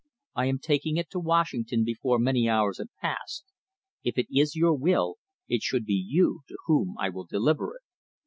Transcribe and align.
I 0.33 0.47
am 0.47 0.57
taking 0.57 0.97
it 0.97 1.11
to 1.11 1.19
Washington 1.19 1.83
before 1.83 2.17
many 2.17 2.49
hours 2.49 2.79
have 2.79 2.87
passed. 2.99 3.45
If 4.03 4.17
it 4.17 4.25
is 4.35 4.55
your 4.55 4.73
will, 4.73 5.17
it 5.47 5.61
should 5.61 5.85
be 5.85 5.93
you 5.93 6.41
to 6.47 6.57
whom 6.65 6.95
I 6.97 7.09
will 7.09 7.25
deliver 7.25 7.75
it." 7.75 7.83